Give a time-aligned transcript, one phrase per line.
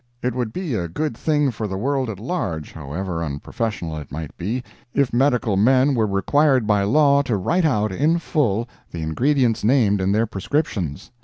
[0.23, 4.35] It would be a good thing for the world at large, however unprofessional it might
[4.35, 4.63] be,
[4.95, 10.01] if medical men were required by law to write out in full the ingredients named
[10.01, 11.11] in their prescriptions.